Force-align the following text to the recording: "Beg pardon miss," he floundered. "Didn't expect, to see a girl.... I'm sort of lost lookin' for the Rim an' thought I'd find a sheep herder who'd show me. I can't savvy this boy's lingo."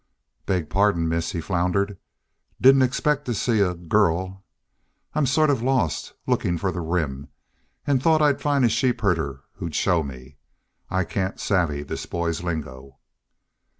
"Beg 0.47 0.67
pardon 0.71 1.07
miss," 1.07 1.31
he 1.31 1.39
floundered. 1.39 1.95
"Didn't 2.59 2.81
expect, 2.81 3.25
to 3.25 3.35
see 3.35 3.59
a 3.59 3.75
girl.... 3.75 4.43
I'm 5.13 5.27
sort 5.27 5.51
of 5.51 5.61
lost 5.61 6.13
lookin' 6.25 6.57
for 6.57 6.71
the 6.71 6.81
Rim 6.81 7.27
an' 7.85 7.99
thought 7.99 8.19
I'd 8.19 8.41
find 8.41 8.65
a 8.65 8.69
sheep 8.69 9.01
herder 9.01 9.41
who'd 9.57 9.75
show 9.75 10.01
me. 10.01 10.37
I 10.89 11.03
can't 11.03 11.39
savvy 11.39 11.83
this 11.83 12.07
boy's 12.07 12.41
lingo." 12.41 12.97